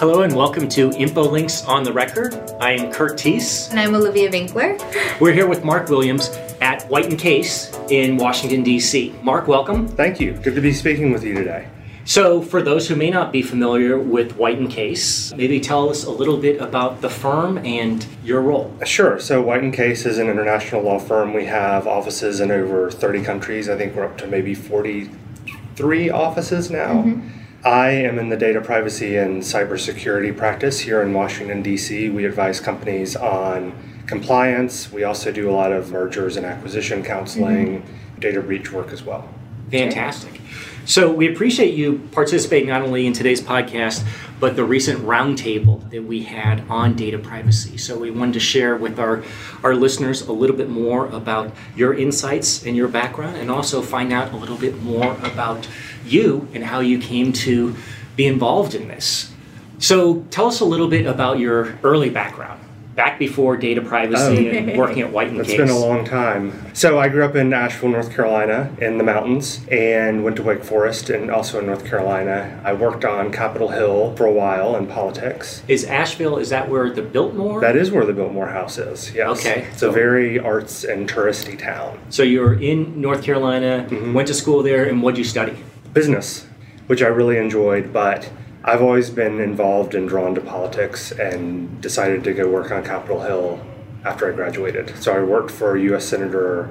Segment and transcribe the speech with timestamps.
[0.00, 2.32] Hello and welcome to Infolinx on the Record.
[2.58, 3.68] I am Kurt Teese.
[3.68, 4.78] And I'm Olivia Winkler.
[5.20, 6.30] We're here with Mark Williams
[6.62, 9.14] at White and Case in Washington, D.C.
[9.22, 9.86] Mark, welcome.
[9.86, 10.32] Thank you.
[10.32, 11.68] Good to be speaking with you today.
[12.06, 16.04] So, for those who may not be familiar with White and Case, maybe tell us
[16.04, 18.74] a little bit about the firm and your role.
[18.86, 19.20] Sure.
[19.20, 21.34] So, White and Case is an international law firm.
[21.34, 23.68] We have offices in over 30 countries.
[23.68, 27.02] I think we're up to maybe 43 offices now.
[27.02, 27.39] Mm-hmm.
[27.64, 32.08] I am in the data privacy and cybersecurity practice here in Washington, D.C.
[32.08, 33.74] We advise companies on
[34.06, 34.90] compliance.
[34.90, 38.20] We also do a lot of mergers and acquisition counseling, mm-hmm.
[38.20, 39.28] data breach work as well.
[39.70, 40.40] Fantastic.
[40.86, 44.04] So we appreciate you participating not only in today's podcast,
[44.40, 47.76] but the recent roundtable that we had on data privacy.
[47.76, 49.22] So we wanted to share with our,
[49.62, 54.12] our listeners a little bit more about your insights and your background, and also find
[54.12, 55.68] out a little bit more about
[56.04, 57.74] you and how you came to
[58.16, 59.32] be involved in this.
[59.78, 62.60] So tell us a little bit about your early background
[63.00, 64.52] back before data privacy oh.
[64.52, 66.52] and working at White and It's been a long time.
[66.74, 70.62] So I grew up in Asheville, North Carolina, in the mountains, and went to Wake
[70.62, 72.60] Forest, and also in North Carolina.
[72.62, 75.62] I worked on Capitol Hill for a while in politics.
[75.66, 76.36] Is Asheville?
[76.36, 77.60] Is that where the Biltmore?
[77.62, 79.14] That is where the Biltmore House is.
[79.14, 79.38] Yes.
[79.38, 79.66] Okay.
[79.72, 81.98] It's a very arts and touristy town.
[82.10, 84.12] So you were in North Carolina, mm-hmm.
[84.12, 85.56] went to school there, and what did you study?
[85.92, 86.46] Business,
[86.86, 88.30] which I really enjoyed, but
[88.64, 93.22] I've always been involved and drawn to politics and decided to go work on Capitol
[93.22, 93.60] Hill
[94.04, 94.94] after I graduated.
[95.02, 96.04] So I worked for U.S.
[96.04, 96.70] Senator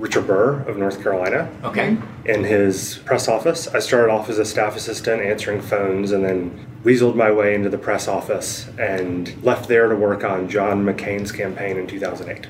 [0.00, 1.50] Richard Burr of North Carolina.
[1.62, 1.90] Okay.
[1.90, 2.26] Mm-hmm.
[2.28, 3.68] In his press office.
[3.68, 7.68] I started off as a staff assistant answering phones and then weaseled my way into
[7.68, 12.46] the press office and left there to work on John McCain's campaign in 2008.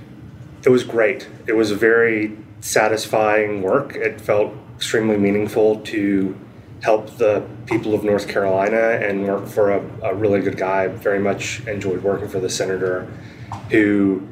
[0.64, 1.28] It was great.
[1.46, 3.96] It was very satisfying work.
[3.96, 6.34] It felt extremely meaningful to
[6.80, 10.86] help the people of North Carolina and work for a, a really good guy.
[10.86, 13.06] Very much enjoyed working for the senator,
[13.70, 14.26] who,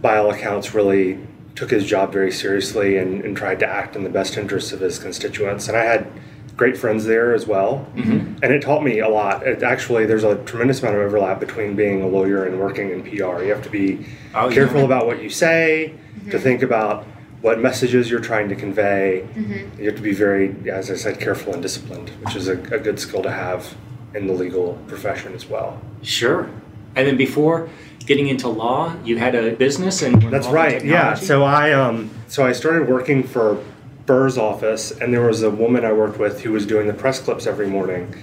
[0.00, 1.18] by all accounts, really
[1.56, 4.80] took his job very seriously and, and tried to act in the best interests of
[4.80, 5.68] his constituents.
[5.68, 6.10] And I had
[6.56, 8.42] great friends there as well, mm-hmm.
[8.42, 9.46] and it taught me a lot.
[9.46, 13.02] It actually, there's a tremendous amount of overlap between being a lawyer and working in
[13.02, 13.42] PR.
[13.42, 14.86] You have to be oh, careful yeah.
[14.86, 16.30] about what you say, mm-hmm.
[16.30, 17.04] to think about
[17.42, 19.28] what messages you're trying to convey.
[19.34, 19.80] Mm-hmm.
[19.80, 22.78] You have to be very, as I said, careful and disciplined, which is a, a,
[22.78, 23.76] good skill to have
[24.14, 25.80] in the legal profession as well.
[26.02, 26.48] Sure.
[26.94, 27.68] And then before
[28.06, 30.84] getting into law, you had a business and that's right.
[30.84, 31.14] Yeah.
[31.14, 33.62] So I um so I started working for
[34.06, 37.20] Burr's office, and there was a woman I worked with who was doing the press
[37.20, 38.14] clips every morning,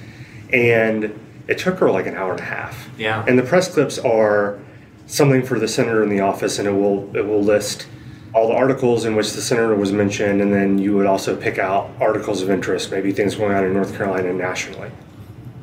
[0.52, 2.90] and it took her like an hour and a half.
[2.98, 3.24] Yeah.
[3.28, 4.60] And the press clips are
[5.08, 7.88] something for the senator in the office, and it will it will list
[8.34, 11.58] all the articles in which the senator was mentioned, and then you would also pick
[11.58, 14.92] out articles of interest, maybe things going on in North Carolina nationally.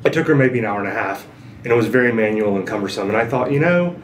[0.05, 1.27] It took her maybe an hour and a half,
[1.63, 3.09] and it was very manual and cumbersome.
[3.09, 4.01] And I thought, you know,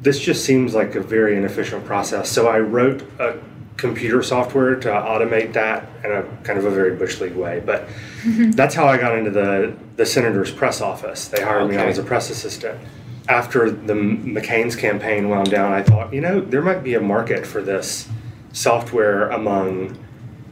[0.00, 2.28] this just seems like a very inefficient process.
[2.28, 3.38] So I wrote a
[3.76, 7.62] computer software to automate that in a kind of a very bush league way.
[7.64, 7.88] But
[8.24, 11.28] that's how I got into the the senator's press office.
[11.28, 11.76] They hired okay.
[11.76, 12.80] me on as a press assistant
[13.28, 17.46] after the McCain's campaign wound down, I thought, you know, there might be a market
[17.46, 18.08] for this
[18.52, 19.98] software among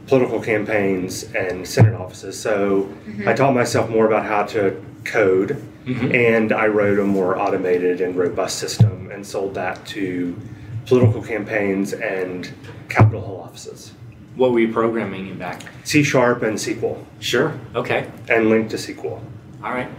[0.07, 2.39] political campaigns and Senate offices.
[2.39, 3.27] So mm-hmm.
[3.27, 6.13] I taught myself more about how to code, mm-hmm.
[6.13, 10.39] and I wrote a more automated and robust system and sold that to
[10.85, 12.51] political campaigns and
[12.89, 13.93] Capitol Hill offices.
[14.35, 15.63] What were you programming in back?
[15.83, 17.03] C Sharp and SQL.
[17.19, 17.57] Sure.
[17.75, 18.09] Okay.
[18.29, 19.21] And LINQ to SQL.
[19.63, 19.89] All right.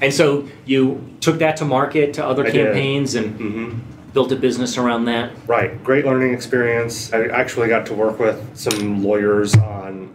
[0.00, 3.24] And so you took that to market to other I campaigns did.
[3.24, 4.12] and mm-hmm.
[4.12, 5.32] built a business around that.
[5.46, 5.82] Right.
[5.82, 7.12] Great learning experience.
[7.12, 10.14] I actually got to work with some lawyers on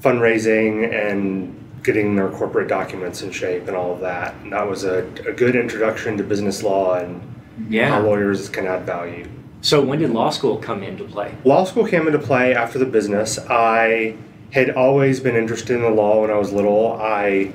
[0.00, 4.34] fundraising and getting their corporate documents in shape and all of that.
[4.36, 7.20] And that was a, a good introduction to business law and
[7.68, 7.88] yeah.
[7.88, 9.28] how lawyers can add value.
[9.62, 11.34] So when did law school come into play?
[11.44, 13.38] Law school came into play after the business.
[13.38, 14.16] I
[14.52, 16.98] had always been interested in the law when I was little.
[17.00, 17.52] I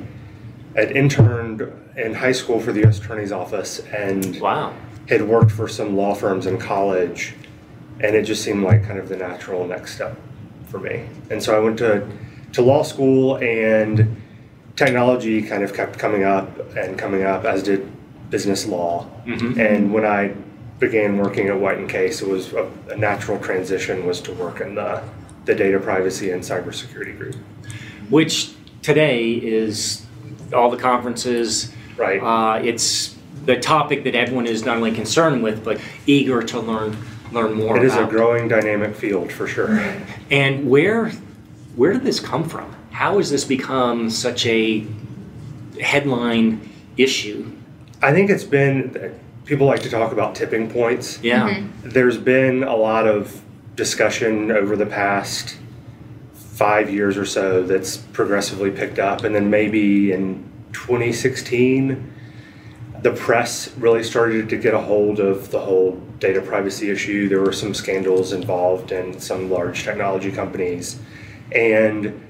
[0.76, 1.62] had interned
[1.96, 3.00] in high school for the U.S.
[3.00, 4.74] Attorney's Office and wow.
[5.08, 7.34] had worked for some law firms in college,
[8.02, 10.18] and it just seemed like kind of the natural next step
[10.68, 11.08] for me.
[11.30, 12.08] And so I went to
[12.54, 14.22] to law school, and
[14.76, 17.90] technology kind of kept coming up and coming up, as did
[18.30, 19.10] business law.
[19.26, 19.60] Mm-hmm.
[19.60, 20.34] And when I
[20.80, 24.60] began working at White and Case, it was a, a natural transition was to work
[24.60, 25.02] in the
[25.46, 27.36] the data privacy and cybersecurity group,
[28.10, 30.05] which today is
[30.54, 31.72] all the conferences.
[31.98, 32.20] Right.
[32.22, 33.16] Uh, it's
[33.46, 36.98] the topic that everyone is not only concerned with, but eager to learn
[37.32, 37.78] learn more.
[37.78, 38.10] It is about.
[38.10, 39.80] a growing dynamic field for sure.
[40.30, 41.12] And where
[41.76, 42.74] where did this come from?
[42.92, 44.88] How has this become such a
[45.82, 47.52] headline issue?
[48.02, 51.20] I think it's been, people like to talk about tipping points.
[51.22, 51.64] Yeah.
[51.84, 53.42] There's been a lot of
[53.76, 55.58] discussion over the past
[56.56, 59.26] five years or so that's progressively picked up.
[59.26, 62.14] And then maybe in 2016,
[63.02, 67.28] the press really started to get a hold of the whole data privacy issue.
[67.28, 70.98] There were some scandals involved in some large technology companies.
[71.52, 72.22] And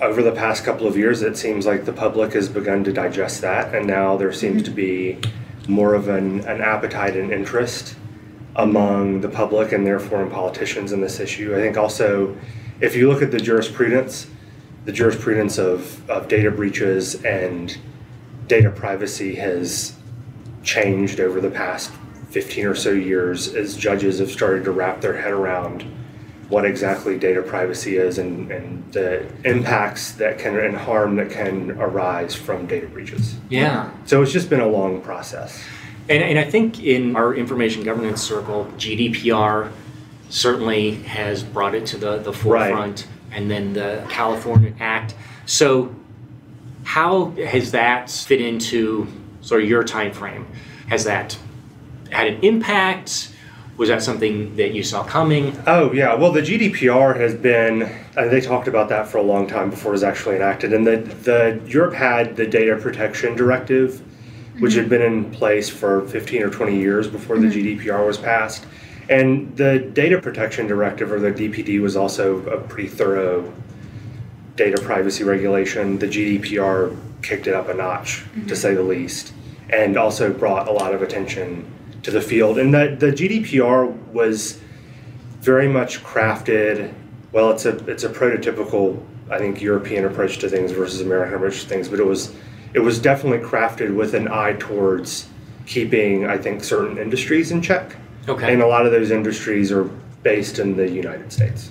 [0.00, 3.42] over the past couple of years, it seems like the public has begun to digest
[3.42, 3.74] that.
[3.74, 4.64] And now there seems mm-hmm.
[4.64, 5.18] to be
[5.68, 7.96] more of an, an appetite and interest
[8.56, 11.54] among the public and therefore in politicians in this issue.
[11.54, 12.34] I think also,
[12.80, 14.28] if you look at the jurisprudence,
[14.84, 17.76] the jurisprudence of, of data breaches and
[18.46, 19.94] data privacy has
[20.62, 21.92] changed over the past
[22.30, 25.82] 15 or so years as judges have started to wrap their head around
[26.48, 31.70] what exactly data privacy is and, and the impacts that can and harm that can
[31.72, 33.36] arise from data breaches.
[33.48, 33.90] Yeah.
[34.04, 35.62] So it's just been a long process.
[36.08, 39.72] And, and I think in our information governance circle, GDPR
[40.34, 45.14] certainly has brought it to the, the forefront, and then the California Act.
[45.46, 45.94] So,
[46.82, 49.06] how has that fit into
[49.42, 50.46] sort of your time frame?
[50.88, 51.38] Has that
[52.10, 53.30] had an impact?
[53.76, 55.56] Was that something that you saw coming?
[55.68, 57.82] Oh yeah, well the GDPR has been,
[58.16, 60.72] and they talked about that for a long time before it was actually enacted.
[60.72, 64.00] And the the Europe had the Data Protection Directive,
[64.58, 64.80] which mm-hmm.
[64.80, 67.88] had been in place for 15 or 20 years before the mm-hmm.
[67.88, 68.66] GDPR was passed.
[69.08, 73.52] And the Data Protection Directive, or the DPD, was also a pretty thorough
[74.56, 75.98] data privacy regulation.
[75.98, 78.54] The GDPR kicked it up a notch, to mm-hmm.
[78.54, 79.32] say the least,
[79.70, 81.70] and also brought a lot of attention
[82.02, 82.58] to the field.
[82.58, 84.60] And the, the GDPR was
[85.40, 86.92] very much crafted.
[87.32, 91.62] Well, it's a it's a prototypical, I think, European approach to things versus American approach
[91.62, 92.34] to things, but it was
[92.72, 95.28] it was definitely crafted with an eye towards
[95.66, 97.96] keeping, I think, certain industries in check.
[98.28, 98.52] Okay.
[98.52, 99.84] And a lot of those industries are
[100.22, 101.70] based in the United States.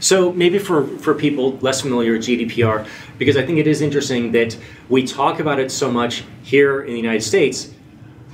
[0.00, 2.86] So maybe for, for people less familiar with GDPR,
[3.18, 4.56] because I think it is interesting that
[4.88, 7.72] we talk about it so much here in the United States,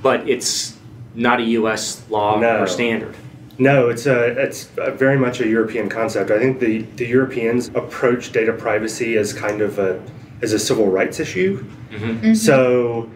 [0.01, 0.77] but it's
[1.15, 2.03] not a U.S.
[2.09, 2.59] law No.
[2.59, 3.15] or standard.
[3.59, 6.31] No, it's a it's a very much a European concept.
[6.31, 10.03] I think the, the Europeans approach data privacy as kind of a
[10.41, 11.63] as a civil rights issue.
[11.91, 12.05] Mm-hmm.
[12.05, 12.33] Mm-hmm.
[12.33, 13.09] So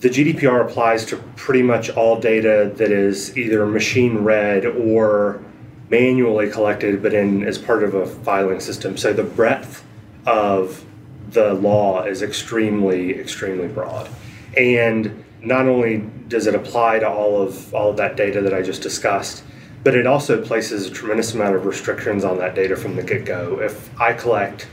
[0.00, 5.42] the GDPR applies to pretty much all data that is either machine read or
[5.90, 8.96] manually collected, but in as part of a filing system.
[8.96, 9.84] So the breadth
[10.26, 10.84] of
[11.30, 14.08] the law is extremely, extremely broad.
[14.56, 18.62] And not only does it apply to all of all of that data that I
[18.62, 19.42] just discussed,
[19.82, 23.60] but it also places a tremendous amount of restrictions on that data from the get-go.
[23.60, 24.66] If I collect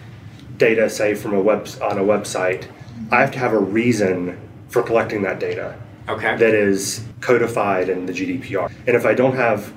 [0.58, 2.68] data, say from a web on a website,
[3.12, 4.38] I have to have a reason
[4.70, 5.76] for collecting that data
[6.10, 6.38] Okay.
[6.38, 8.72] that is codified in the GDPR.
[8.88, 9.74] And if I don't have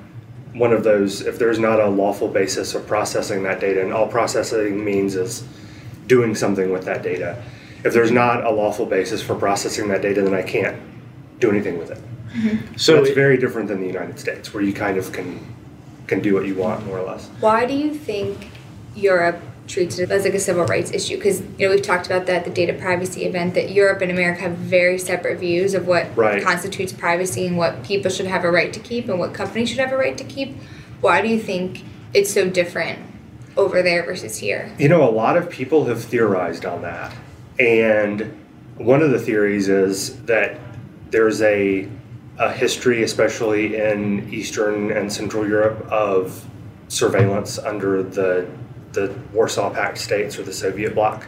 [0.52, 4.06] one of those, if there's not a lawful basis of processing that data, and all
[4.06, 5.44] processing means is
[6.06, 7.42] doing something with that data.
[7.84, 10.80] If there's not a lawful basis for processing that data, then I can't
[11.38, 11.98] do anything with it.
[12.34, 12.76] Mm-hmm.
[12.76, 15.46] so So it's very different than the United States, where you kind of can
[16.06, 17.28] can do what you want, more or less.
[17.38, 18.50] Why do you think
[18.96, 19.40] Europe
[19.70, 21.16] treats it as like a civil rights issue?
[21.16, 24.42] Because you know we've talked about that the data privacy event that Europe and America
[24.42, 26.42] have very separate views of what Right.
[26.42, 29.78] constitutes privacy and what people should have a right to keep and what companies should
[29.78, 30.56] have a right to keep.
[31.00, 32.98] Why do you think it's so different
[33.56, 34.70] over there versus here?
[34.78, 37.14] You know, a lot of people have theorized on that.
[37.58, 38.36] And
[38.76, 40.58] one of the theories is that
[41.10, 41.88] there's a,
[42.38, 46.44] a history, especially in Eastern and Central Europe, of
[46.88, 48.48] surveillance under the,
[48.92, 51.26] the Warsaw Pact states or the Soviet bloc.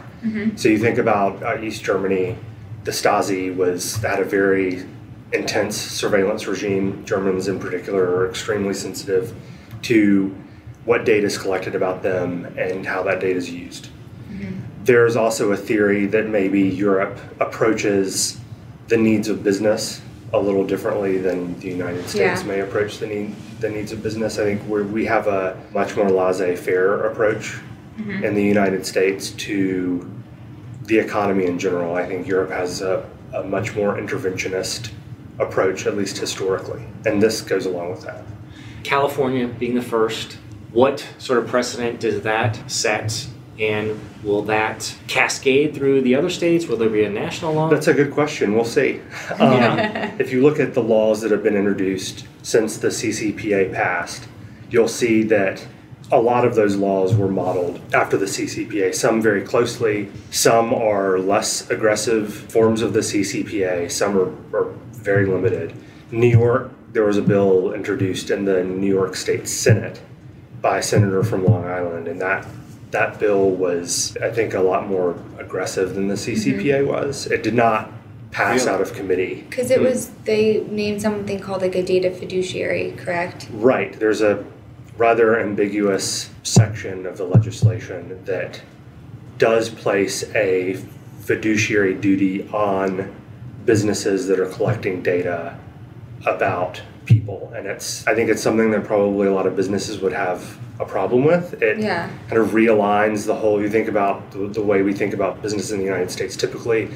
[0.57, 2.37] So you think about uh, East Germany,
[2.83, 4.85] the Stasi was had a very
[5.31, 7.03] intense surveillance regime.
[7.05, 9.33] Germans, in particular, are extremely sensitive
[9.83, 10.35] to
[10.85, 13.89] what data is collected about them and how that data is used.
[14.83, 18.39] There's also a theory that maybe Europe approaches
[18.89, 20.01] the needs of business
[20.33, 22.47] a little differently than the United States Yeah.
[22.47, 24.39] may approach the need the needs of business.
[24.39, 27.59] I think we we have a much more laissez-faire approach
[27.97, 28.23] mm-hmm.
[28.23, 30.09] in the United States to
[30.85, 31.95] the economy in general.
[31.95, 34.89] I think Europe has a, a much more interventionist
[35.39, 38.23] approach, at least historically, and this goes along with that.
[38.83, 40.37] California being the first,
[40.71, 43.27] what sort of precedent does that set?
[43.59, 46.65] And will that cascade through the other states?
[46.65, 47.69] Will there be a national law?
[47.69, 48.55] That's a good question.
[48.55, 49.01] We'll see.
[49.39, 49.79] Um,
[50.19, 54.27] if you look at the laws that have been introduced since the CCPA passed,
[54.69, 55.65] you'll see that
[56.11, 61.17] a lot of those laws were modeled after the CCPA, some very closely, some are
[61.19, 65.73] less aggressive forms of the CCPA, some are, are very limited.
[66.11, 70.01] New York, there was a bill introduced in the New York State Senate
[70.61, 72.45] by a senator from Long Island, and that
[72.93, 76.59] that bill was, I think, a lot more aggressive than the mm-hmm.
[76.59, 77.27] CCPA was.
[77.27, 77.91] It did not
[78.31, 78.75] pass Really?
[78.75, 79.45] out of committee.
[79.49, 83.49] Because it was, they named something called like a data fiduciary, correct?
[83.51, 83.99] Right.
[83.99, 84.45] There's a
[84.97, 88.61] rather ambiguous section of the legislation that
[89.37, 90.75] does place a
[91.21, 93.15] fiduciary duty on
[93.65, 95.57] businesses that are collecting data
[96.25, 97.51] about people.
[97.55, 100.85] And it's, I think it's something that probably a lot of businesses would have a
[100.85, 101.61] problem with.
[101.61, 102.09] It Yeah.
[102.29, 105.71] kind of realigns the whole, you think about the, the way we think about business
[105.71, 106.89] in the United States typically.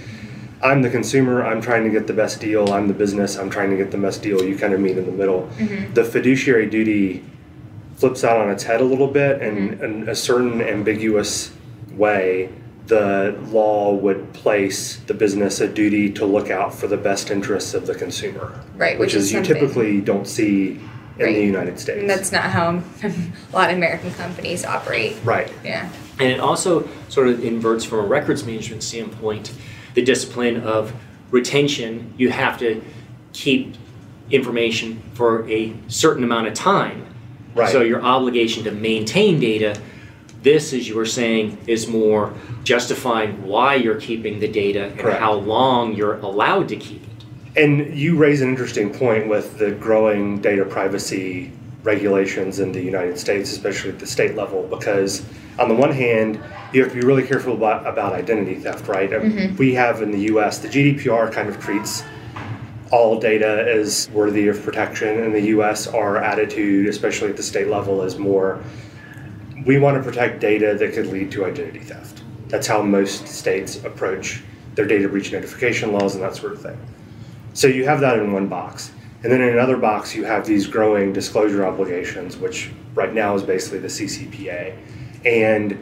[0.61, 3.69] I'm the consumer, I'm trying to get the best deal, I'm the business, I'm trying
[3.69, 5.47] to get the best deal, you kind of meet in the middle.
[5.57, 5.93] Mm-hmm.
[5.93, 7.23] The fiduciary duty
[7.95, 9.83] flips out on its head a little bit and mm-hmm.
[9.83, 11.51] in a certain ambiguous
[11.91, 12.49] way
[12.87, 17.73] the law would place the business a duty to look out for the best interests
[17.73, 21.35] of the consumer Right, which, which is is you typically don't see in Right.
[21.35, 23.11] the united states And that's not how a
[23.55, 25.15] lot of American companies operate.
[25.23, 25.89] right Yeah.
[26.19, 29.51] And it also sort of inverts from a records management standpoint
[29.93, 30.93] the discipline of
[31.31, 32.13] retention.
[32.17, 32.83] You have to
[33.33, 33.75] keep
[34.29, 37.05] information for a certain amount of time.
[37.55, 37.69] Right.
[37.69, 39.79] So your obligation to maintain data,
[40.43, 45.19] this, as you were saying, is more justifying why you're keeping the data and Correct.
[45.19, 47.61] how long you're allowed to keep it.
[47.61, 51.51] And you raise an interesting point with the growing data privacy
[51.83, 55.25] regulations in the United States, especially at the state level, because
[55.57, 56.39] on the one hand,
[56.73, 59.09] you have to be really careful about, about identity theft, right?
[59.09, 59.55] Mm-hmm.
[59.55, 62.03] We have in the US, the GDPR kind of treats
[62.91, 65.23] all data as worthy of protection.
[65.23, 68.61] In the US, our attitude, especially at the state level, is more
[69.67, 72.23] we want to protect data that could lead to identity theft.
[72.47, 74.41] That's how most states approach
[74.75, 76.79] their data breach notification laws and that sort of thing.
[77.53, 78.93] So you have that in one box.
[79.23, 83.43] And then in another box, you have these growing disclosure obligations, which right now is
[83.43, 84.77] basically the CCPA.
[85.25, 85.77] And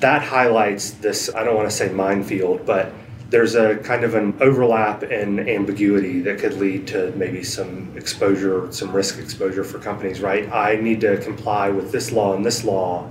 [0.00, 2.92] that highlights this, I don't want to say minefield, but
[3.34, 8.70] there's a kind of an overlap and ambiguity that could lead to maybe some exposure,
[8.70, 10.48] some risk exposure for companies, right?
[10.52, 13.10] I need to comply with this law and this law,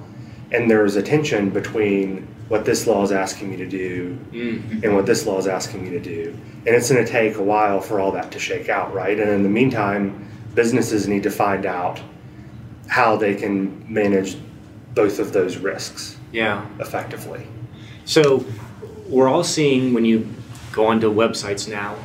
[0.53, 4.82] and there's a tension between what this law is asking me to do mm-hmm.
[4.82, 6.30] and what this law is asking me to do.
[6.65, 9.20] And it's going to take a while for all that to shake out, right?
[9.20, 10.25] And in the meantime,
[10.56, 12.00] businesses need to find out
[12.88, 14.38] how they can manage
[14.94, 16.65] both of those risks Yeah.
[16.80, 17.46] effectively.
[18.06, 18.46] So
[19.13, 20.27] we're all seeing when you
[20.72, 21.96] go onto websites now,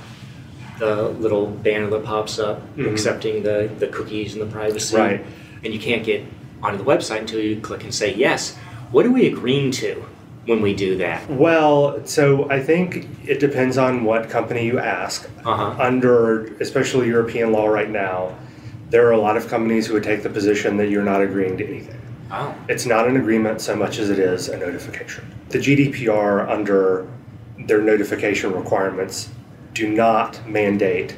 [0.78, 2.92] the little banner that pops up Mhm.
[2.92, 4.96] accepting the, the cookies and the privacy.
[4.96, 5.24] Right.
[5.64, 6.22] And you can't get
[6.62, 8.56] onto the website until you click and say yes.
[8.92, 10.04] What are we agreeing to
[10.46, 11.28] when we do that?
[11.30, 15.28] Well, so I think it depends on what company you ask.
[15.44, 15.74] Uh-huh.
[15.82, 18.34] Under especially European law right now,
[18.90, 21.56] there are a lot of companies who would take the position that you're not agreeing
[21.58, 21.97] to anything.
[22.30, 22.54] Oh.
[22.68, 25.32] It's not an agreement so much as it is a notification.
[25.48, 27.08] The GDPR, under
[27.58, 29.30] their notification requirements,
[29.72, 31.16] do not mandate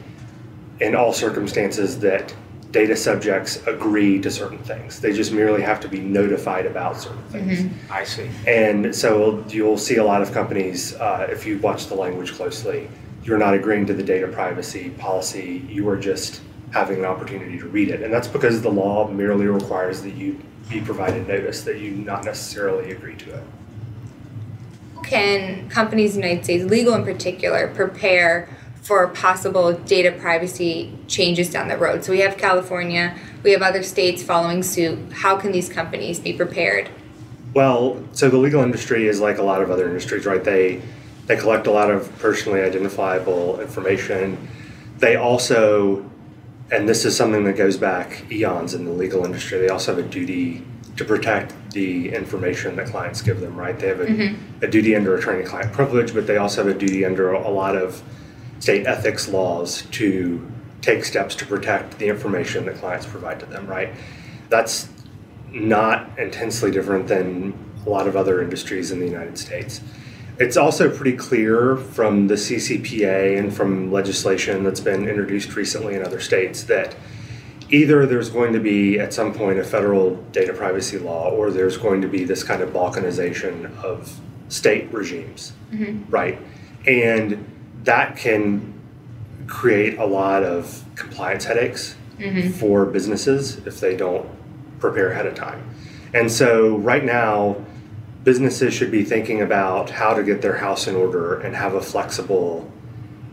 [0.80, 2.34] in all circumstances that
[2.70, 5.00] data subjects agree to certain things.
[5.00, 7.72] They just merely have to be notified about certain things.
[7.90, 8.30] I see.
[8.46, 12.88] And so you'll see a lot of companies, uh, if you watch the language closely,
[13.24, 17.66] you're not agreeing to the data privacy policy, you are just having an opportunity to
[17.66, 18.02] read it.
[18.02, 20.40] And that's because the law merely requires that you
[20.70, 23.44] be provided notice that you not necessarily agree to it.
[25.02, 28.48] Can companies in the United States, legal in particular, prepare
[28.82, 32.04] for possible data privacy changes down the road?
[32.04, 35.12] So we have California, we have other states following suit.
[35.12, 36.88] How can these companies be prepared?
[37.52, 40.42] Well, so the legal industry is like a lot of other industries, right?
[40.42, 40.80] They
[41.26, 44.48] they collect a lot of personally identifiable information.
[44.98, 46.09] They also,
[46.70, 50.04] and this is something that goes back eons in the legal industry, they also have
[50.04, 50.62] a duty
[50.96, 53.78] to protect the information that clients give them, right?
[53.78, 54.64] They have a, mm-hmm.
[54.64, 58.02] a duty under attorney-client privilege, but they also have a duty under a lot of
[58.58, 60.46] state ethics laws to
[60.82, 63.94] take steps to protect the information that clients provide to them, right?
[64.48, 64.88] That's
[65.50, 67.54] not intensely different than
[67.86, 69.80] a lot of other industries in the United States.
[70.40, 76.02] It's also pretty clear from the CCPA and from legislation that's been introduced recently in
[76.02, 76.96] other states that
[77.68, 81.76] either there's going to be at some point a federal data privacy law or there's
[81.76, 84.18] going to be this kind of balkanization of
[84.48, 86.10] state regimes, mm-hmm.
[86.10, 86.38] right?
[86.86, 87.46] And
[87.84, 88.80] that can
[89.46, 92.48] create a lot of compliance headaches mm-hmm.
[92.52, 94.26] for businesses if they don't
[94.78, 95.68] prepare ahead of time.
[96.14, 97.56] And so right now,
[98.24, 101.80] businesses should be thinking about how to get their house in order and have a
[101.80, 102.70] flexible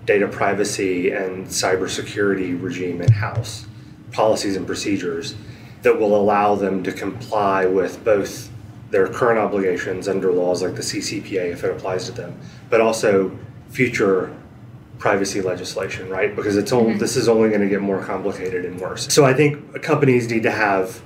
[0.06, 3.66] data privacy and cybersecurity regime in house,
[4.12, 5.36] policies and procedures
[5.82, 8.50] that will allow them to comply with both
[8.90, 12.40] their current obligations under laws like the CCPA if it applies to them,
[12.70, 13.38] but also
[13.70, 14.34] future
[14.98, 16.36] privacy legislation, right?
[16.36, 17.00] Because it's only Mhm.
[17.00, 19.08] this is only going to get more complicated and worse.
[19.14, 21.02] So I think companies need to have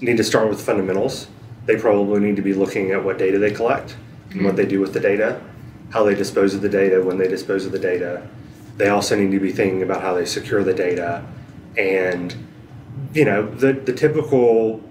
[0.00, 1.26] need to start with fundamentals.
[1.66, 3.96] They probably need to be looking at what data they collect
[4.30, 5.40] and what they do with the data,
[5.90, 8.26] how they dispose of the data, when they dispose of the data.
[8.76, 11.24] They also need to be thinking about how they secure the data
[11.76, 12.34] and
[13.14, 14.82] you know the the typical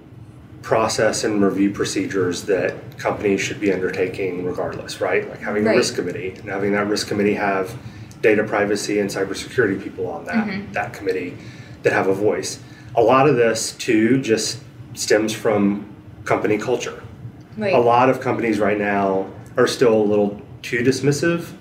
[0.61, 5.29] process and review procedures that companies should be undertaking regardless, right?
[5.29, 7.75] Like having a risk committee and having that risk committee have
[8.21, 10.73] data privacy and cybersecurity people on that Mhm.
[10.73, 11.37] that committee
[11.83, 12.59] that have a voice.
[12.95, 14.59] A lot of this too just
[14.95, 15.85] stems from
[16.25, 17.01] company culture.
[17.57, 17.73] Right.
[17.73, 21.53] A lot of companies right now are still a little too dismissive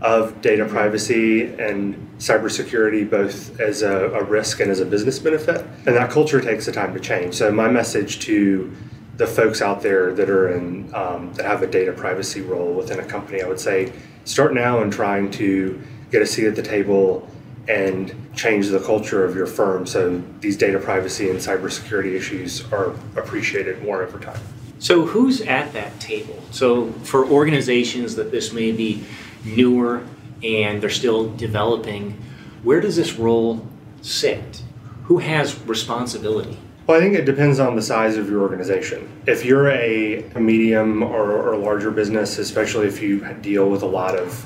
[0.00, 5.66] of data privacy and cybersecurity, both as a, a risk and as a business benefit.
[5.86, 7.34] And that culture takes the time to change.
[7.34, 8.74] So, my message to
[9.16, 13.00] the folks out there that are in um, that have a data privacy role within
[13.00, 13.92] a company, I would say
[14.24, 17.28] start now and trying to get a seat at the table
[17.70, 22.90] and change the culture of your firm so these data privacy and cybersecurity issues are
[23.16, 24.40] appreciated more over time.
[24.80, 26.42] So who's at that table?
[26.50, 29.04] So for organizations that this may be
[29.44, 30.04] newer
[30.42, 32.20] and they're still developing,
[32.64, 33.64] where does this role
[34.02, 34.62] sit?
[35.04, 36.58] Who has responsibility?
[36.86, 39.08] Well, I think it depends on the size of your organization.
[39.26, 43.86] If you're a, a medium or, or larger business, especially if you deal with a
[43.86, 44.44] lot of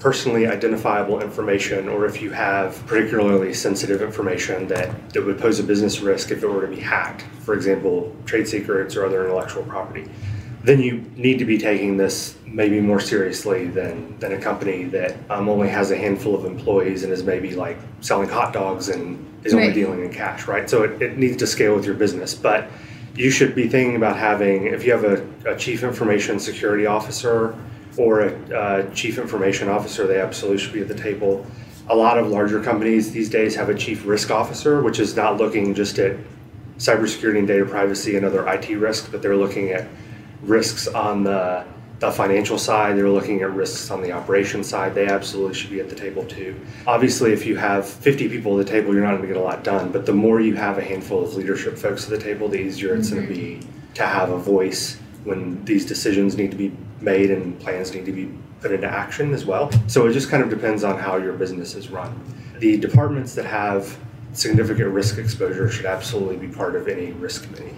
[0.00, 5.62] personally identifiable information, or if you have particularly sensitive information that, that would pose a
[5.62, 9.62] business risk if it were to be hacked, for example, trade secrets or other intellectual
[9.64, 10.10] property,
[10.64, 15.14] then you need to be taking this maybe more seriously than, than a company that
[15.30, 19.26] um, only has a handful of employees and is maybe like selling hot dogs and
[19.44, 20.68] is only dealing in cash, right?
[20.68, 22.34] So it, it needs to scale with your business.
[22.34, 22.70] But
[23.14, 27.54] you should be thinking about having, if you have a, a chief information security officer
[27.96, 31.46] or a uh, chief information officer, they absolutely should be at the table.
[31.88, 35.38] A lot of larger companies these days have a chief risk officer, which is not
[35.38, 36.16] looking just at
[36.78, 39.86] cybersecurity and data privacy and other IT risks, but they're looking at
[40.42, 41.64] risks on the,
[41.98, 44.94] the financial side, they're looking at risks on the operation side.
[44.94, 46.58] They absolutely should be at the table too.
[46.86, 49.40] Obviously, if you have 50 people at the table, you're not going to get a
[49.40, 52.48] lot done, but the more you have a handful of leadership folks at the table,
[52.48, 53.60] the easier it's going to be
[53.94, 58.12] to have a voice when these decisions need to be made and plans need to
[58.12, 59.70] be put into action as well.
[59.86, 62.18] So it just kind of depends on how your business is run.
[62.58, 63.96] The departments that have
[64.32, 67.74] significant risk exposure should absolutely be part of any risk committee.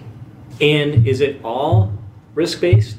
[0.61, 1.93] And is it all
[2.35, 2.97] risk based?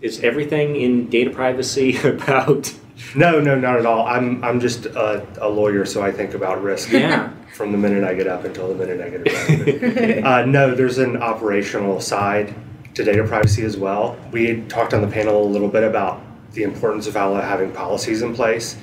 [0.00, 2.74] Is everything in data privacy about?
[3.14, 4.06] No, no, not at all.
[4.06, 6.90] I'm I'm just a, a lawyer, so I think about risk.
[6.90, 7.32] Yeah.
[7.54, 10.24] From the minute I get up until the minute I get to bed.
[10.24, 12.54] uh, no, there's an operational side
[12.98, 14.16] to data privacy as well.
[14.32, 16.20] We talked on the panel a little bit about
[16.52, 18.76] the importance of how- having policies in place,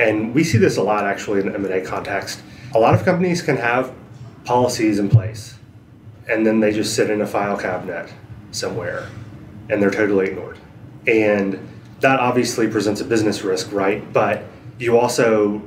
[0.00, 2.40] and we see this a lot actually in M&A context.
[2.74, 3.92] A lot of companies can have
[4.44, 5.54] policies in place,
[6.28, 8.12] and then they just sit in a file cabinet
[8.50, 9.04] somewhere,
[9.70, 10.58] and they're totally ignored.
[11.06, 11.60] And
[12.00, 14.12] that obviously presents a business risk, right?
[14.12, 14.42] But
[14.80, 15.62] you also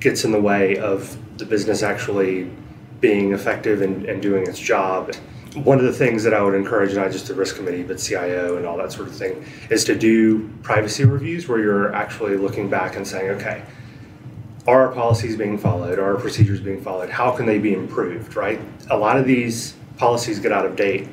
[0.00, 2.50] gets in the way of the business actually
[3.00, 5.12] being effective and, and doing its job.
[5.64, 8.56] One of the things that I would encourage, not just the risk committee, but CIO
[8.56, 12.68] and all that sort of thing, is to do privacy reviews where you're actually looking
[12.68, 13.62] back and saying, okay,
[14.66, 15.98] are our policies being followed?
[15.98, 17.08] Are our procedures being followed?
[17.10, 18.60] How can they be improved, right?
[18.90, 21.08] A lot of these policies get out of date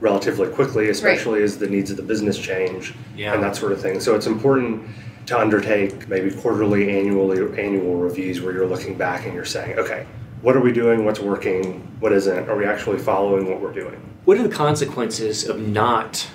[0.00, 3.34] relatively quickly, especially as the needs of the business change Yeah.
[3.34, 4.00] and that sort of thing.
[4.00, 4.82] So it's important
[5.26, 10.06] to undertake maybe quarterly, annually, annual reviews where you're looking back and you're saying, okay,
[10.42, 11.04] what are we doing?
[11.04, 11.80] What's working?
[12.00, 12.48] What isn't?
[12.48, 14.00] Are we actually following what we're doing?
[14.24, 16.28] What are the consequences of not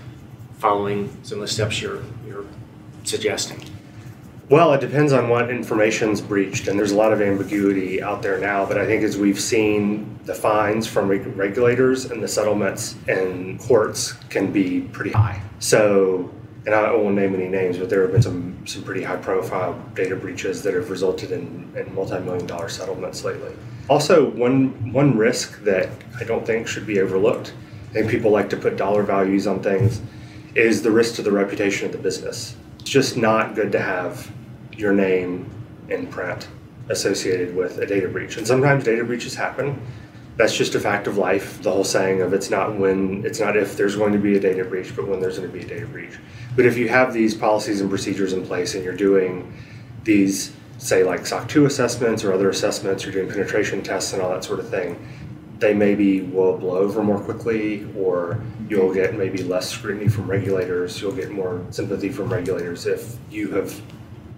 [0.58, 2.46] following some of the steps you're you're
[3.04, 3.64] suggesting?
[4.50, 8.40] Well, it depends on what information's breached, and there's a lot of ambiguity out there
[8.40, 8.66] now.
[8.66, 13.60] But I think as we've seen, the fines from reg- regulators and the settlements and
[13.60, 15.42] courts can be pretty high.
[15.60, 16.34] So,
[16.66, 20.16] and I won't name any names, but there have been some some pretty high-profile data
[20.16, 23.54] breaches that have resulted in, in multi-million-dollar settlements lately.
[23.90, 27.54] Also, one one risk that I don't think should be overlooked.
[27.90, 30.02] I think people like to put dollar values on things.
[30.56, 32.56] Is the risk to the reputation of the business?
[32.80, 34.30] It's just not good to have
[34.74, 35.50] your name
[35.88, 36.48] in print
[36.90, 38.38] associated with a data breach.
[38.38, 39.80] And sometimes data breaches happen.
[40.38, 41.62] That's just a fact of life.
[41.64, 44.40] The whole saying of it's not when, it's not if there's going to be a
[44.40, 46.18] data breach, but when there's going to be a data breach.
[46.56, 49.52] But if you have these policies and procedures in place and you're doing
[50.04, 54.30] these, say, like SOC 2 assessments or other assessments, you're doing penetration tests and all
[54.30, 55.00] that sort of thing,
[55.58, 61.02] they maybe will blow over more quickly, or you'll get maybe less scrutiny from regulators.
[61.02, 63.82] You'll get more sympathy from regulators if you have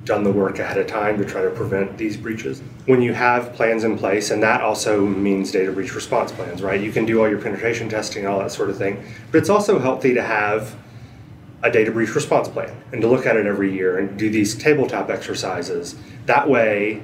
[0.06, 2.62] done the work ahead of time to try to prevent these breaches.
[2.86, 6.80] When you have plans in place, and that also means data breach response plans, right?
[6.80, 9.50] You can do all your penetration testing, and all that sort of thing, but it's
[9.50, 10.76] also healthy to have
[11.62, 14.56] a data breach response plan and to look at it every year and do these
[14.56, 15.96] tabletop exercises.
[16.26, 17.04] That way,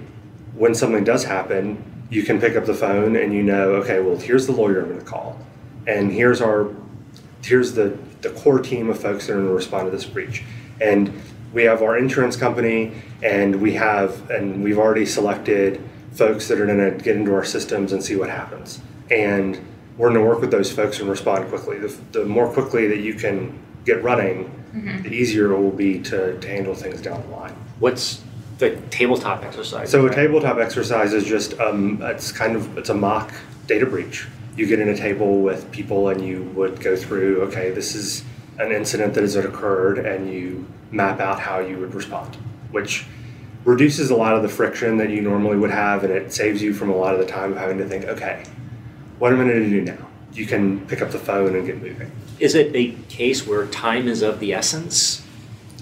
[0.55, 4.17] when something does happen, you can pick up the phone and you know, okay, well,
[4.17, 5.37] here's the lawyer I'm going to call,
[5.87, 6.73] and here's our,
[7.43, 10.43] here's the the core team of folks that are going to respond to this breach,
[10.81, 11.13] and
[11.55, 12.91] we have our insurance company,
[13.23, 17.43] and we have, and we've already selected folks that are going to get into our
[17.43, 19.59] systems and see what happens, and
[19.97, 21.79] we're going to work with those folks and respond quickly.
[21.79, 25.03] The, the more quickly that you can get running, mm-hmm.
[25.03, 27.55] the easier it will be to, to handle things down the line.
[27.79, 28.21] What's
[28.57, 29.91] the tabletop exercise.
[29.91, 33.33] So a tabletop exercise is just um, it's kind of it's a mock
[33.67, 34.27] data breach.
[34.55, 37.41] You get in a table with people and you would go through.
[37.43, 38.23] Okay, this is
[38.59, 42.35] an incident that has occurred, and you map out how you would respond,
[42.71, 43.05] which
[43.65, 46.73] reduces a lot of the friction that you normally would have, and it saves you
[46.73, 48.45] from a lot of the time of having to think, okay,
[49.19, 50.07] what am I going to do now?
[50.33, 52.11] You can pick up the phone and get moving.
[52.39, 55.25] Is it a case where time is of the essence?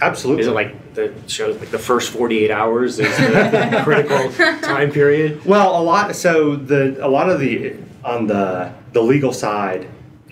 [0.01, 0.41] Absolutely.
[0.41, 4.31] Is it like the shows like the first 48 hours is the critical
[4.61, 5.43] time period?
[5.45, 9.87] Well, a lot so the a lot of the on the the legal side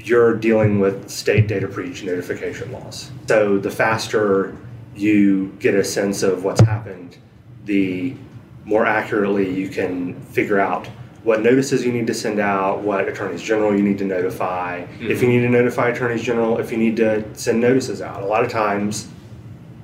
[0.08, 3.12] you're dealing with state data breach notification laws.
[3.28, 4.56] So the faster
[4.96, 7.18] you get a sense of what's happened,
[7.66, 8.16] the
[8.66, 10.88] more accurately you can figure out
[11.24, 15.12] what notices you need to send out, what attorneys general you need to notify, mm-hmm.
[15.12, 18.24] if you need to notify attorneys general, if you need to send notices out.
[18.24, 19.08] A lot of times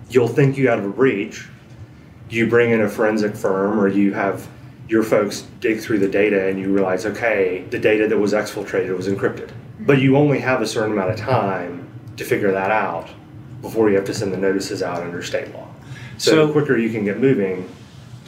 [0.09, 1.47] you'll think you have a breach.
[2.29, 4.47] You bring in a forensic firm or you have
[4.89, 8.95] your folks dig through the data and you realize, okay, the data that was exfiltrated
[8.95, 9.51] was encrypted.
[9.79, 11.87] But you only have a certain amount of time
[12.17, 13.09] to figure that out
[13.61, 15.67] before you have to send the notices out under state law.
[16.17, 17.69] So, so the quicker you can get moving,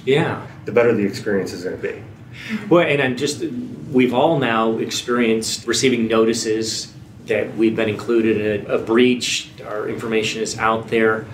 [0.05, 1.89] yeah, the better the experience is going to be.
[1.89, 2.69] Mm-hmm.
[2.69, 3.43] Well, and I'm just,
[3.91, 6.93] we've all now experienced receiving notices
[7.25, 11.25] that we've been included in a, a breach, our information is out there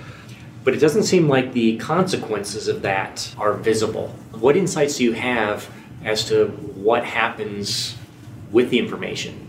[0.66, 4.08] but it doesn't seem like the consequences of that are visible.
[4.32, 5.72] What insights do you have
[6.04, 7.96] as to what happens
[8.52, 9.45] with the information?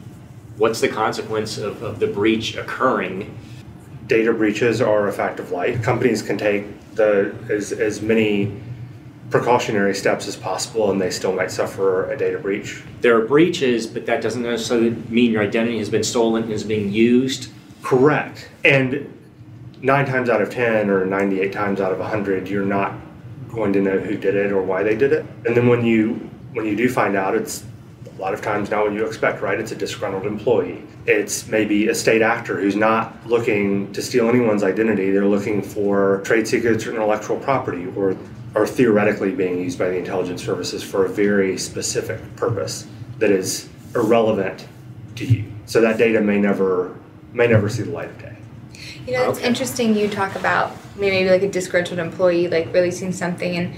[0.56, 3.36] What's the consequence of, of the breach occurring?
[4.06, 5.82] Data breaches are a fact of life.
[5.82, 6.64] Companies can take
[6.94, 8.58] the as, as many
[9.28, 12.82] precautionary steps as possible and they still might suffer a data breach.
[13.00, 16.64] There are breaches, but that doesn't necessarily mean your identity has been stolen and is
[16.64, 17.50] being used.
[17.82, 18.48] Correct.
[18.64, 19.12] And
[19.82, 22.94] nine times out of 10 or 98 times out of 100 you're not
[23.50, 26.14] going to know who did it or why they did it and then when you
[26.54, 27.62] when you do find out it's
[28.06, 29.58] a lot of times not what you expect right?
[29.58, 30.82] It's a disgruntled employee.
[31.06, 35.10] It's maybe a state actor who's not looking to steal anyone's identity.
[35.10, 38.16] They're looking for trade secrets or intellectual property or
[38.54, 42.86] are theoretically being used by the intelligence services for a very specific purpose
[43.18, 44.66] that is irrelevant
[45.16, 45.44] to you.
[45.66, 46.96] So that data may never
[47.32, 48.36] may never see the light of day.
[49.06, 49.46] You know, it's okay.
[49.46, 53.74] interesting you talk about maybe like a disgruntled employee like releasing something and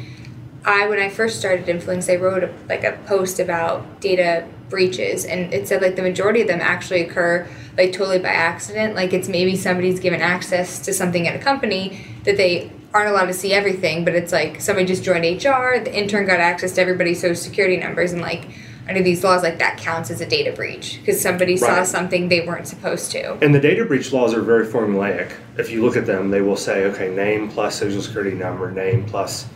[0.68, 5.24] I when I first started Infolinx I wrote a, like a post about data breaches
[5.24, 9.14] and it said like the majority of them actually occur like totally by accident like
[9.14, 13.32] it's maybe somebody's given access to something at a company that they aren't allowed to
[13.32, 17.20] see everything but it's like somebody just joined HR the intern got access to everybody's
[17.20, 18.44] social security numbers and like
[18.88, 21.60] under these laws like that counts as a data breach because somebody right.
[21.60, 23.32] saw something they weren't supposed to.
[23.44, 25.32] And the data breach laws are very formulaic.
[25.58, 29.04] If you look at them, they will say, okay, name plus social security number, name
[29.04, 29.46] plus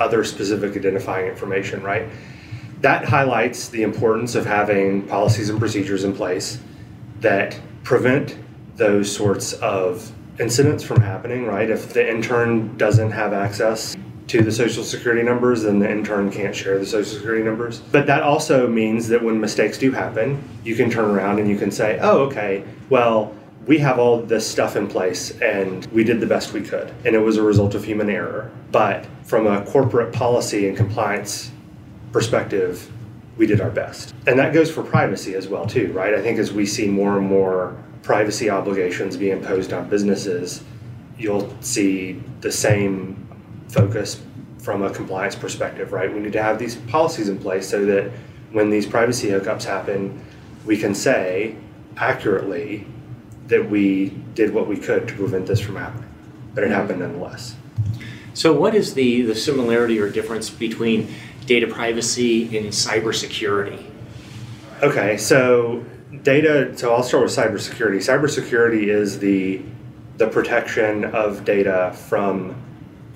[0.00, 2.08] other specific identifying information, right?
[2.80, 6.60] That highlights the importance of having policies and procedures in place
[7.20, 8.38] that prevent
[8.76, 11.68] those sorts of incidents from happening, right?
[11.68, 13.96] If the intern doesn't have access
[14.28, 17.80] to the social security numbers, then the intern can't share the social security numbers.
[17.80, 21.56] But that also means that when mistakes do happen, you can turn around and you
[21.56, 23.34] can say, oh, okay, well,
[23.66, 26.92] we have all this stuff in place and we did the best we could.
[27.04, 28.50] And it was a result of human error.
[28.70, 31.50] But from a corporate policy and compliance
[32.12, 32.90] perspective,
[33.36, 34.14] we did our best.
[34.26, 36.14] And that goes for privacy as well, too, right?
[36.14, 40.64] I think as we see more and more privacy obligations being imposed on businesses,
[41.18, 43.28] you'll see the same
[43.68, 44.22] focus
[44.60, 46.10] from a compliance perspective, right?
[46.12, 48.10] We need to have these policies in place so that
[48.52, 50.24] when these privacy hookups happen,
[50.64, 51.54] we can say
[51.98, 52.86] accurately
[53.48, 56.08] that we did what we could to prevent this from happening,
[56.54, 57.56] but it happened nonetheless.
[58.34, 61.12] So, what is the, the similarity or difference between
[61.46, 63.84] data privacy and cybersecurity?
[64.82, 65.84] Okay, so
[66.22, 66.76] data.
[66.76, 67.96] So I'll start with cybersecurity.
[67.96, 69.62] Cybersecurity is the
[70.18, 72.54] the protection of data from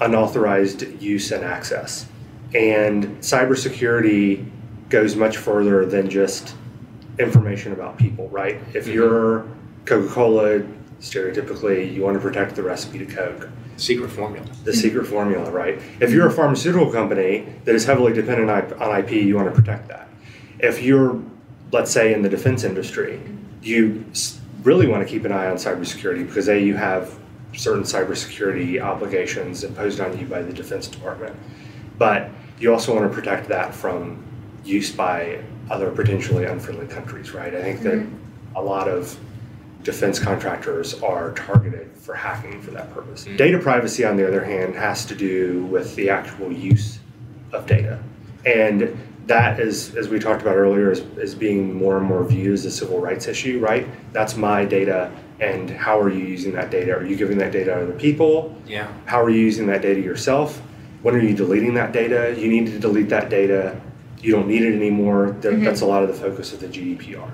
[0.00, 2.06] unauthorized use and access,
[2.54, 4.48] and cybersecurity
[4.88, 6.54] goes much further than just
[7.18, 8.28] information about people.
[8.28, 8.60] Right?
[8.74, 8.94] If Mhm.
[8.94, 9.44] you're
[9.84, 10.62] Coca-Cola,
[11.00, 13.48] stereotypically, you want to protect the recipe to Coke.
[13.82, 14.46] Secret formula.
[14.62, 15.80] the secret formula, right?
[15.98, 19.60] If you're a pharmaceutical company that is heavily dependent on on IP, you want to
[19.60, 20.08] protect that.
[20.60, 21.20] If you're,
[21.72, 23.20] let's say, in the defense industry,
[23.60, 24.04] you
[24.62, 27.18] really want to keep an eye on cybersecurity because A, you have
[27.54, 31.34] certain cybersecurity obligations imposed on you by the Defense Department,
[31.98, 34.24] but you also want to protect that from
[34.64, 37.52] use by other potentially unfriendly countries, right?
[37.52, 38.56] I think that mm-hmm.
[38.56, 39.18] a lot of
[39.82, 43.24] defense contractors are targeted for hacking for that purpose.
[43.24, 43.36] Mm.
[43.36, 46.98] Data privacy, on the other hand, has to do with the actual use
[47.52, 47.98] of data.
[48.46, 52.54] And that is, as we talked about earlier, is, is being more and more viewed
[52.54, 53.86] as a civil rights issue, right?
[54.12, 56.96] That's my data, and how are you using that data?
[56.96, 58.56] Are you giving that data to other people?
[58.66, 58.92] Yeah.
[59.06, 60.60] How are you using that data yourself?
[61.02, 62.34] When are you deleting that data?
[62.38, 63.80] You need to delete that data.
[64.20, 65.36] You don't need it anymore.
[65.40, 65.64] That, Mhm.
[65.64, 67.28] That's a lot of the focus of the GDPR.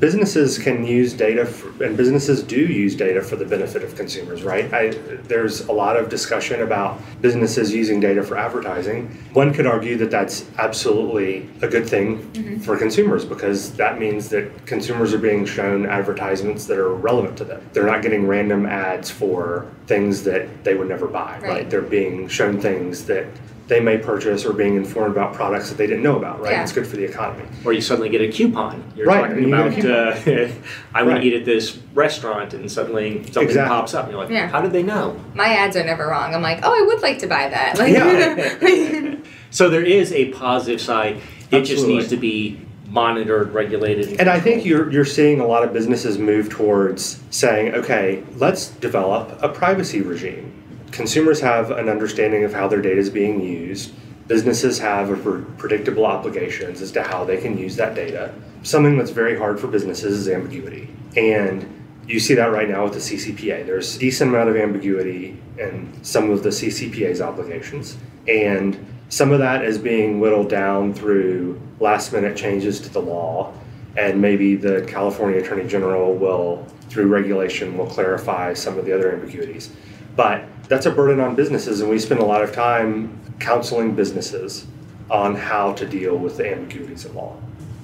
[0.00, 4.42] Businesses can use data, for, and businesses do use data for the benefit of consumers,
[4.42, 4.72] right?
[4.74, 4.88] I,
[5.28, 9.08] there's a lot of discussion about businesses using data for advertising.
[9.32, 12.58] One could argue that that's absolutely a good thing mm-hmm.
[12.58, 17.44] for consumers because that means that consumers are being shown advertisements that are relevant to
[17.44, 17.64] them.
[17.72, 21.48] They're not getting random ads for things that they would never buy, right?
[21.48, 21.70] Right.
[21.70, 23.26] They're being shown things that
[23.66, 26.52] they may purchase or being informed about products that they didn't know about, right?
[26.52, 26.62] Yeah.
[26.62, 27.44] It's good for the economy.
[27.64, 28.84] Or you suddenly get a coupon.
[28.94, 30.48] You're Right, talking you about, uh,
[30.94, 31.24] I want Right.
[31.24, 33.68] eat at this restaurant, and suddenly something Exactly.
[33.68, 34.04] pops up.
[34.04, 34.48] And you're like, Yeah.
[34.48, 35.16] how did they know?
[35.34, 36.34] My ads are never wrong.
[36.34, 37.78] I'm like, oh, I would like to buy that.
[37.78, 39.14] Like, Yeah.
[39.50, 41.20] So there is a positive side.
[41.52, 45.62] It just needs to be monitored, regulated, And I think you're, you're seeing a lot
[45.64, 50.52] of businesses move towards saying, okay, let's develop a privacy regime.
[50.94, 53.92] Consumers have an understanding of how their data is being used.
[54.28, 55.08] Businesses have
[55.58, 58.32] predictable obligations as to how they can use that data.
[58.62, 60.88] Something that's very hard for businesses is ambiguity.
[61.16, 61.66] And
[62.06, 63.66] you see that right now with the CCPA.
[63.66, 67.98] There's a decent amount of ambiguity in some of the CCPA's obligations.
[68.28, 68.78] And
[69.08, 73.52] some of that is being whittled down through last minute changes to the law.
[73.96, 79.12] And maybe the California Attorney General will, through regulation, will clarify some of the other
[79.12, 79.72] ambiguities.
[80.14, 84.66] But that's a burden on businesses, and we spend a lot of time counseling businesses
[85.10, 87.36] on how to deal with the ambiguities in law.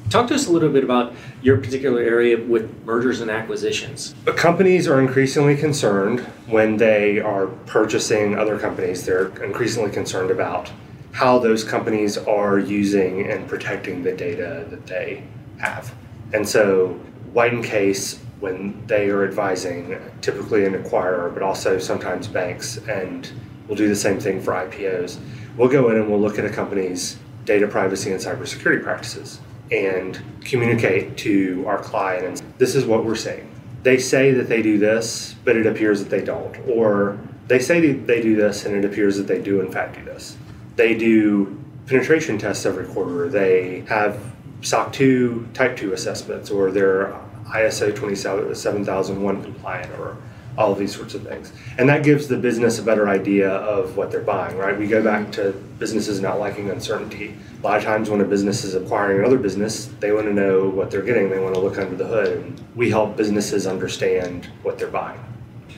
[0.09, 4.13] Talk to us a little bit about your particular area with mergers and acquisitions.
[4.25, 9.07] But companies are increasingly concerned when they are purchasing other companies.
[9.07, 10.73] They're increasingly concerned about
[11.13, 15.23] how those companies are using and protecting the data that they
[15.59, 15.95] have.
[16.33, 16.89] And so,
[17.33, 23.31] White and Case, when they are advising, typically an acquirer, but also sometimes banks, and
[23.69, 25.19] we'll do the same thing for IPOs,
[25.57, 30.23] we'll go in and we'll look at a company's data privacy and cybersecurity practices and
[30.45, 33.51] communicate to our client and this is what we're seeing
[33.83, 36.57] they say that they do this, but it appears that they don't.
[36.69, 39.97] Or they say that they do this, and it appears that they do, in fact,
[39.97, 40.37] do this.
[40.77, 43.29] They do penetration tests every quarter.
[43.29, 44.21] They have
[44.63, 47.15] SOC 2 Type 2 assessments, or they're
[47.53, 50.17] ISO 27001 compliant, or
[50.59, 51.53] all of these sorts of things.
[51.79, 54.79] And that gives the business a better idea of what they're buying, right?
[54.79, 57.35] We go back to businesses not liking uncertainty.
[57.63, 60.69] A lot of times when a business is acquiring another business, they want to know
[60.69, 61.31] what they're getting.
[61.31, 62.37] They want to look under the hood.
[62.37, 65.21] And we help businesses understand what they're buying.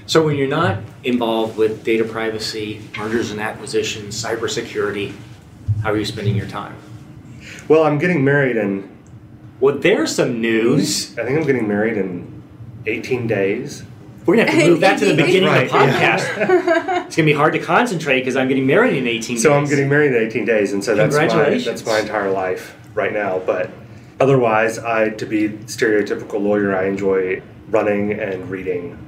[0.07, 5.15] So when you're not involved with data privacy, mergers and acquisitions, cybersecurity,
[5.83, 6.77] how are you spending your time?
[7.69, 8.91] Well, I'm getting married in,
[9.63, 11.17] Well, there's some news.
[11.17, 12.43] I think I'm getting married in
[12.85, 13.85] 18 days.
[14.27, 16.19] We're gonna have to move that to the beginning of the Right, yeah.
[16.19, 17.07] podcast.
[17.07, 19.89] It's gonna be hard to concentrate because I'm getting married in 18 So I'm getting
[19.89, 23.39] married in 18 days, and so that's my, that's my entire life right now.
[23.39, 23.71] But
[24.19, 28.99] otherwise, I, to be stereotypical lawyer, I enjoy running and reading.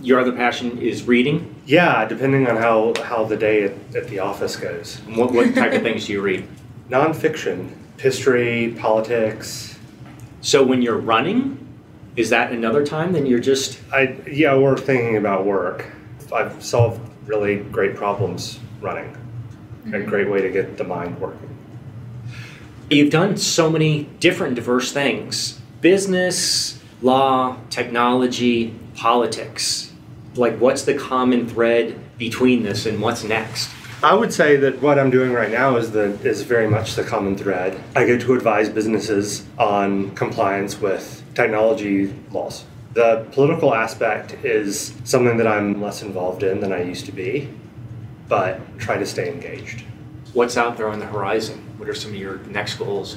[0.00, 1.54] Your other passion is reading.
[1.66, 5.00] Yeah, depending on how, how the day at, at the office goes.
[5.14, 6.46] What, what type of things do you read?
[6.88, 9.78] Nonfiction, history, politics.
[10.40, 11.60] So when you're running,
[12.16, 13.12] is that another time?
[13.12, 15.86] Then you're just I yeah, we're thinking about work.
[16.32, 19.10] I've solved really great problems running.
[19.10, 20.08] A mm-hmm.
[20.08, 21.50] great way to get the mind working.
[22.90, 29.92] You've done so many different diverse things business, law, technology, politics.
[30.34, 33.70] Like, what's the common thread between this and what's next?
[34.04, 37.02] I would say that what I'm doing right now is the is very much the
[37.02, 37.82] common thread.
[37.96, 42.66] I get to advise businesses on compliance with technology laws.
[42.92, 47.48] The political aspect is something that I'm less involved in than I used to be,
[48.28, 49.86] but try to stay engaged.
[50.34, 51.64] What's out there on the horizon?
[51.78, 53.16] What are some of your next goals?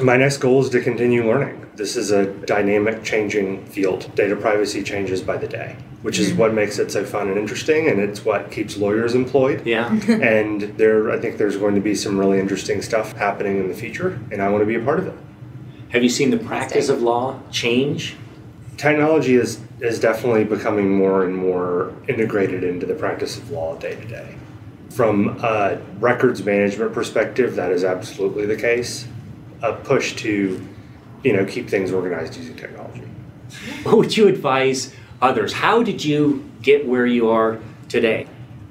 [0.00, 1.72] My next goal is to continue learning.
[1.74, 4.14] This is a dynamic, changing field.
[4.14, 7.88] Data privacy changes by the day, which is what makes it so fun and interesting,
[7.88, 9.66] and it's what keeps lawyers employed.
[9.66, 9.92] Yeah.
[10.08, 13.74] and there, I think there's going to be some really interesting stuff happening in the
[13.74, 15.14] future, and I want to be a part of it.
[15.90, 18.16] Have you seen the practice of law change?
[18.76, 23.94] Technology is is definitely becoming more and more integrated into the practice of law day
[23.94, 24.34] to day.
[24.90, 29.06] From a records management perspective, that is absolutely the case.
[29.62, 30.66] A push to,
[31.22, 33.04] you know, keep things organized using technology.
[33.84, 35.52] What would you advise others?
[35.52, 38.26] How did you get where you are today?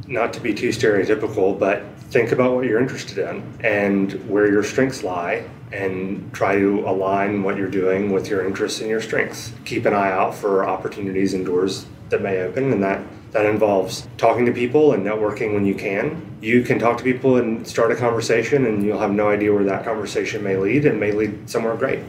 [0.07, 4.63] Not to be too stereotypical, but think about what you're interested in and where your
[4.63, 9.51] strengths lie and try to align what you're doing with your interests and your strengths.
[9.65, 14.07] Keep an eye out for opportunities and doors that may open and that that involves
[14.17, 16.38] talking to people and networking when you can.
[16.41, 19.65] You can talk to people and start a conversation and you'll have no idea where
[19.65, 21.99] that conversation may lead and may lead somewhere great.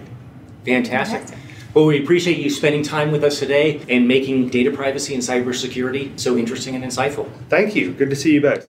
[0.64, 1.22] Fantastic.
[1.22, 1.48] Fantastic.
[1.79, 6.19] Well, we appreciate you spending time with us today and making data privacy and cybersecurity
[6.19, 7.31] so interesting and insightful.
[7.49, 7.93] Thank you.
[7.93, 8.67] Good to see you back.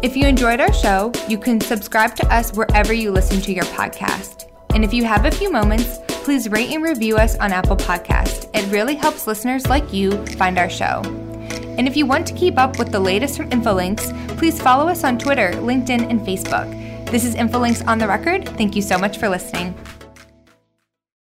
[0.00, 3.64] If you enjoyed our show, you can subscribe to us wherever you listen to your
[3.64, 4.48] podcast.
[4.76, 8.48] And if you have a few moments, please rate and review us on Apple Podcast.
[8.54, 11.02] It really helps listeners like you find our show.
[11.78, 15.02] And if you want to keep up with the latest from Infolinx, please follow us
[15.02, 16.70] on Twitter, LinkedIn, and Facebook.
[17.10, 18.48] This is Infolinx on the record.
[18.50, 19.74] Thank you so much for listening.